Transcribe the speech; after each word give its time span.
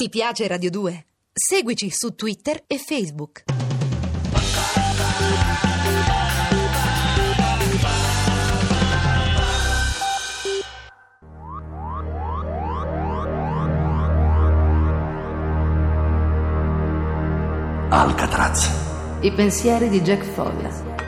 Ti 0.00 0.08
piace 0.10 0.46
Radio 0.46 0.70
2? 0.70 1.06
Seguici 1.32 1.90
su 1.90 2.14
Twitter 2.14 2.62
e 2.68 2.78
Facebook. 2.78 3.42
Alcatraz. 17.88 18.70
I 19.22 19.32
pensieri 19.32 19.88
di 19.88 20.00
Jack 20.00 20.22
Folla. 20.22 21.07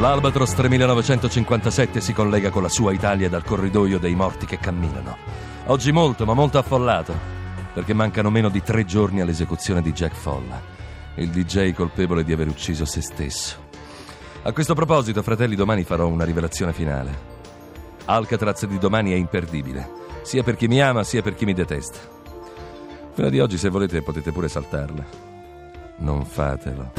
L'Albatros 0.00 0.54
3957 0.54 2.00
si 2.00 2.14
collega 2.14 2.48
con 2.48 2.62
la 2.62 2.70
sua 2.70 2.90
Italia 2.90 3.28
dal 3.28 3.44
corridoio 3.44 3.98
dei 3.98 4.14
morti 4.14 4.46
che 4.46 4.58
camminano. 4.58 5.14
Oggi 5.66 5.92
molto, 5.92 6.24
ma 6.24 6.32
molto 6.32 6.56
affollato, 6.56 7.14
perché 7.74 7.92
mancano 7.92 8.30
meno 8.30 8.48
di 8.48 8.62
tre 8.62 8.86
giorni 8.86 9.20
all'esecuzione 9.20 9.82
di 9.82 9.92
Jack 9.92 10.14
Folla, 10.14 10.58
il 11.16 11.28
DJ 11.28 11.74
colpevole 11.74 12.24
di 12.24 12.32
aver 12.32 12.48
ucciso 12.48 12.86
se 12.86 13.02
stesso. 13.02 13.58
A 14.40 14.52
questo 14.52 14.72
proposito, 14.72 15.22
fratelli, 15.22 15.54
domani 15.54 15.84
farò 15.84 16.06
una 16.06 16.24
rivelazione 16.24 16.72
finale. 16.72 17.18
Alcatraz 18.06 18.64
di 18.64 18.78
domani 18.78 19.12
è 19.12 19.16
imperdibile, 19.16 19.86
sia 20.22 20.42
per 20.42 20.56
chi 20.56 20.66
mi 20.66 20.80
ama 20.80 21.04
sia 21.04 21.20
per 21.20 21.34
chi 21.34 21.44
mi 21.44 21.52
detesta. 21.52 21.98
Quella 23.12 23.28
di 23.28 23.38
oggi, 23.38 23.58
se 23.58 23.68
volete, 23.68 24.00
potete 24.00 24.32
pure 24.32 24.48
saltarla. 24.48 25.04
Non 25.98 26.24
fatelo. 26.24 26.90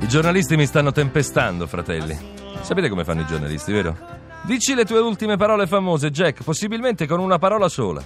I 0.00 0.08
giornalisti 0.08 0.56
mi 0.56 0.66
stanno 0.66 0.90
tempestando, 0.90 1.68
fratelli. 1.68 2.39
Sapete 2.62 2.88
come 2.88 3.04
fanno 3.04 3.22
i 3.22 3.26
giornalisti, 3.26 3.72
vero? 3.72 3.96
Dici 4.42 4.74
le 4.74 4.84
tue 4.84 4.98
ultime 5.00 5.36
parole 5.36 5.66
famose, 5.66 6.10
Jack, 6.10 6.42
possibilmente 6.42 7.06
con 7.06 7.20
una 7.20 7.38
parola 7.38 7.68
sola. 7.68 8.02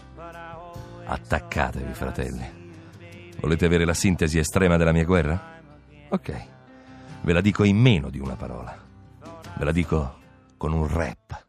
Attaccatevi, 1.05 1.93
fratelli. 1.93 2.63
Volete 3.41 3.67
avere 3.67 3.85
la 3.85 3.95
sintesi 3.95 4.39
estrema 4.39 4.77
della 4.77 4.93
mia 4.93 5.05
guerra? 5.05 5.61
Ok. 6.09 6.47
Ve 7.21 7.33
la 7.33 7.41
dico 7.41 7.65
in 7.65 7.77
meno 7.77 8.11
di 8.11 8.19
una 8.19 8.37
parola. 8.37 8.77
Ve 9.57 9.65
la 9.65 9.73
dico 9.73 10.17
con 10.57 10.73
un 10.73 10.89
rap. 10.89 11.47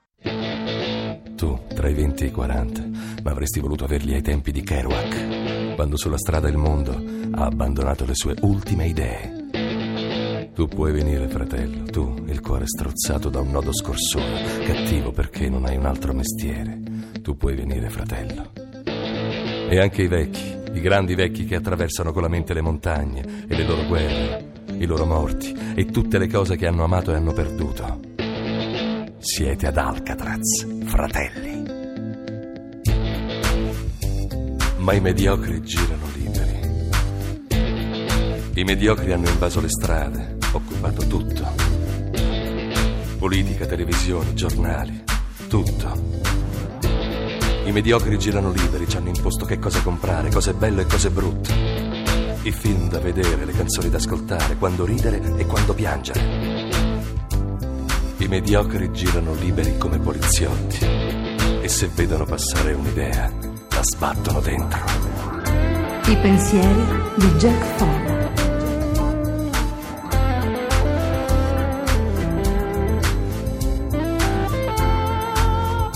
Tu, 1.35 1.59
tra 1.73 1.89
i 1.89 1.93
20 1.93 2.23
e 2.23 2.27
i 2.27 2.31
40, 2.31 2.83
ma 3.23 3.31
avresti 3.31 3.59
voluto 3.59 3.85
averli 3.85 4.13
ai 4.13 4.21
tempi 4.21 4.51
di 4.51 4.61
Kerouac, 4.61 5.75
quando 5.75 5.97
sulla 5.97 6.17
strada 6.17 6.47
il 6.47 6.57
mondo 6.57 7.01
ha 7.31 7.45
abbandonato 7.45 8.05
le 8.05 8.15
sue 8.15 8.35
ultime 8.41 8.87
idee. 8.87 9.44
Tu 10.55 10.67
puoi 10.69 10.93
venire, 10.93 11.27
fratello, 11.27 11.83
tu, 11.83 12.15
il 12.27 12.39
cuore 12.39 12.65
strozzato 12.65 13.27
da 13.27 13.41
un 13.41 13.51
nodo 13.51 13.73
scorsone, 13.73 14.63
cattivo 14.63 15.11
perché 15.11 15.49
non 15.49 15.65
hai 15.65 15.75
un 15.75 15.85
altro 15.85 16.13
mestiere. 16.13 16.79
Tu 17.21 17.35
puoi 17.35 17.55
venire, 17.55 17.89
fratello. 17.89 18.53
E 19.67 19.77
anche 19.77 20.03
i 20.03 20.07
vecchi, 20.07 20.57
i 20.71 20.79
grandi 20.79 21.13
vecchi 21.13 21.43
che 21.43 21.55
attraversano 21.55 22.13
con 22.13 22.21
la 22.21 22.29
mente 22.29 22.53
le 22.53 22.61
montagne 22.61 23.45
e 23.49 23.53
le 23.53 23.65
loro 23.65 23.85
guerre, 23.85 24.51
i 24.77 24.85
loro 24.85 25.05
morti 25.05 25.53
e 25.75 25.87
tutte 25.87 26.17
le 26.17 26.29
cose 26.29 26.55
che 26.55 26.67
hanno 26.67 26.85
amato 26.85 27.11
e 27.11 27.15
hanno 27.15 27.33
perduto. 27.33 27.99
Siete 29.17 29.67
ad 29.67 29.75
Alcatraz, 29.75 30.85
fratelli. 30.85 31.63
Ma 34.77 34.93
i 34.93 35.01
mediocri 35.01 35.61
girano 35.63 36.05
liberi. 36.13 36.53
I 38.53 38.63
mediocri 38.63 39.11
hanno 39.11 39.27
invaso 39.27 39.59
le 39.59 39.67
strade, 39.67 40.34
occupato 40.57 41.05
tutto. 41.07 41.53
Politica, 43.17 43.65
televisioni, 43.65 44.33
giornali, 44.33 45.03
tutto. 45.47 46.23
I 47.65 47.71
mediocri 47.71 48.17
girano 48.17 48.51
liberi, 48.51 48.87
ci 48.87 48.97
hanno 48.97 49.09
imposto 49.09 49.45
che 49.45 49.59
cosa 49.59 49.81
comprare, 49.81 50.29
cose 50.29 50.53
belle 50.53 50.83
e 50.83 50.85
cose 50.85 51.09
brutte. 51.09 51.53
I 52.43 52.51
film 52.51 52.89
da 52.89 52.99
vedere, 52.99 53.43
le 53.43 53.53
canzoni 53.53 53.89
da 53.89 53.97
ascoltare, 53.97 54.55
quando 54.55 54.85
ridere 54.85 55.19
e 55.37 55.45
quando 55.45 55.73
piangere. 55.73 56.19
I 58.17 58.27
mediocri 58.27 58.91
girano 58.91 59.33
liberi 59.33 59.77
come 59.77 59.99
poliziotti 59.99 60.77
e 61.61 61.67
se 61.67 61.89
vedono 61.93 62.25
passare 62.25 62.73
un'idea, 62.73 63.31
la 63.69 63.83
sbattono 63.83 64.39
dentro. 64.39 64.79
I 66.05 66.17
pensieri 66.17 66.85
di 67.17 67.27
Jack 67.37 67.77
Folla. 67.77 68.14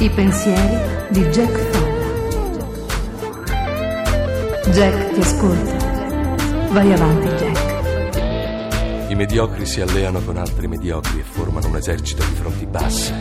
I 0.10 0.12
pensieri 0.16 0.78
di 1.10 1.24
Jack 1.28 1.58
Folla. 1.70 2.08
Jack 4.72 5.14
ti 5.14 5.20
ascolta. 5.20 5.76
Vai 6.72 6.92
avanti, 6.92 7.28
Jack. 7.28 9.12
I 9.12 9.16
mediocri 9.16 9.68
si 9.68 9.82
alleano 9.82 10.20
con 10.22 10.38
altri 10.38 10.68
mediocri 10.68 11.20
e 11.20 11.24
formano 11.24 11.68
un 11.68 11.76
esercito 11.76 12.24
di 12.24 12.34
fronti 12.34 12.66
basse, 12.66 13.14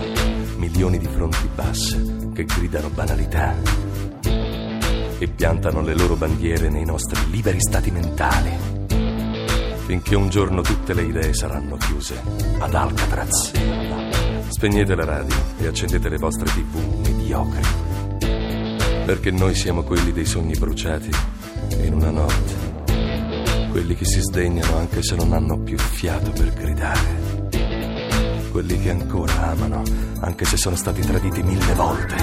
milioni 0.57 0.97
di 0.97 1.07
fronti 1.07 1.47
basse 1.55 2.31
che 2.33 2.45
gridano 2.45 2.89
banalità 2.89 3.55
e 5.19 5.29
piantano 5.29 5.83
le 5.83 5.95
loro 5.95 6.17
bandiere 6.17 6.71
nei 6.71 6.87
nostri 6.87 7.31
liberi 7.31 7.61
stati 7.61 7.91
mentali, 7.91 8.51
finché 9.85 10.17
un 10.17 10.31
giorno 10.31 10.63
tutte 10.63 10.95
le 10.95 11.03
idee 11.03 11.35
saranno 11.35 11.77
chiuse 11.77 12.19
ad 12.59 12.75
Alcatraz. 12.75 14.08
Spegnete 14.49 14.95
la 14.95 15.05
radio 15.05 15.37
e 15.59 15.67
accendete 15.67 16.09
le 16.09 16.17
vostre 16.19 16.47
tv 16.47 17.07
mediocri, 17.07 17.63
perché 19.07 19.31
noi 19.31 19.55
siamo 19.55 19.83
quelli 19.83 20.13
dei 20.13 20.27
sogni 20.27 20.57
bruciati 20.57 21.11
in 21.83 21.95
una 21.95 22.11
notte 22.11 22.69
quelli 23.71 23.95
che 23.95 24.07
si 24.07 24.21
sdegnano 24.21 24.77
anche 24.77 25.03
se 25.03 25.15
non 25.15 25.33
hanno 25.33 25.57
più 25.59 25.79
fiato 25.79 26.33
per 26.33 26.53
gridare, 26.53 28.51
quelli 28.51 28.81
che 28.81 28.91
ancora 28.91 29.51
amano 29.51 29.83
anche 30.21 30.45
se 30.45 30.57
sono 30.57 30.75
stati 30.75 31.01
traditi 31.03 31.43
mille 31.45 31.75
volte. 31.75 32.17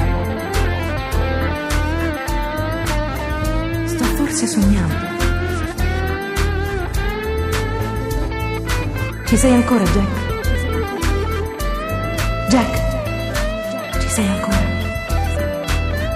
Sto 3.85 4.03
forse 4.03 4.47
sognando. 4.47 5.13
Ci 9.25 9.37
sei 9.37 9.53
ancora, 9.53 9.83
Jack? 9.85 10.24
Jack, 12.47 13.99
ci 13.99 14.07
sei 14.09 14.27
ancora? 14.27 14.57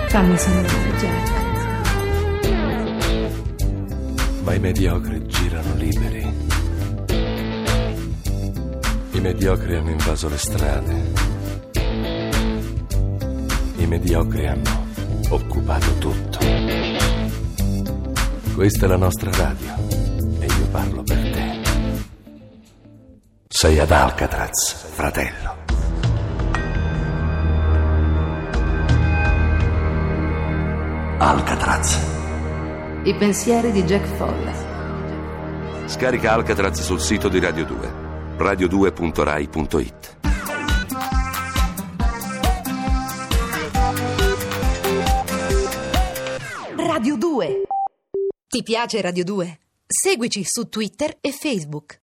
Fammi 0.07 0.37
sognare, 0.37 0.97
Jack. 0.99 1.37
Ma 4.43 4.53
i 4.53 4.59
mediocri 4.59 5.25
girano 5.27 5.73
liberi. 5.75 6.33
I 9.11 9.19
mediocri 9.19 9.75
hanno 9.75 9.89
invaso 9.89 10.29
le 10.29 10.37
strade. 10.37 11.11
I 13.77 13.85
mediocri 13.87 14.47
hanno 14.47 14.87
occupato 15.29 15.97
tutto. 15.97 16.37
Questa 18.53 18.85
è 18.85 18.89
la 18.89 18.97
nostra 18.97 19.31
radio 19.31 19.73
e 20.39 20.45
io 20.45 20.67
parlo 20.69 21.01
per 21.03 21.31
te. 21.31 21.59
Sei 23.47 23.79
ad 23.79 23.91
Alcatraz, 23.91 24.73
fratello. 24.91 25.78
Alcatraz. 31.21 31.99
I 33.03 33.13
pensieri 33.13 33.73
di 33.73 33.83
Jack 33.83 34.07
Folla. 34.15 34.53
Scarica 35.85 36.31
Alcatraz 36.31 36.81
sul 36.81 37.01
sito 37.01 37.27
di 37.27 37.39
Radio 37.39 37.65
2, 37.65 37.93
radio2.rai.it. 38.37 40.17
Radio 46.77 47.17
2. 47.17 47.61
Ti 48.47 48.63
piace 48.63 49.01
Radio 49.01 49.25
2? 49.25 49.59
Seguici 49.85 50.45
su 50.45 50.69
Twitter 50.69 51.17
e 51.19 51.33
Facebook. 51.33 51.97